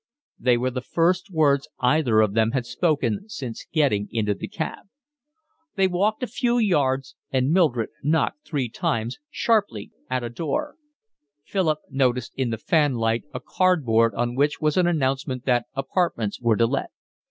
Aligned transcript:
They 0.39 0.57
were 0.57 0.71
the 0.71 0.81
first 0.81 1.29
words 1.29 1.67
either 1.79 2.21
of 2.21 2.33
them 2.33 2.53
had 2.53 2.65
spoken 2.65 3.29
since 3.29 3.67
getting 3.71 4.07
into 4.11 4.33
the 4.33 4.47
cab. 4.47 4.87
They 5.75 5.87
walked 5.87 6.23
a 6.23 6.25
few 6.25 6.57
yards 6.57 7.15
and 7.29 7.51
Mildred 7.51 7.89
knocked 8.01 8.43
three 8.47 8.67
times, 8.67 9.19
sharply, 9.29 9.91
at 10.09 10.23
a 10.23 10.29
door. 10.29 10.77
Philip 11.45 11.81
noticed 11.91 12.33
in 12.35 12.49
the 12.49 12.57
fanlight 12.57 13.25
a 13.31 13.39
cardboard 13.39 14.15
on 14.15 14.33
which 14.33 14.59
was 14.59 14.75
an 14.75 14.87
announcement 14.87 15.45
that 15.45 15.67
apartments 15.75 16.41
were 16.41 16.55
to 16.55 16.65
let. 16.65 16.89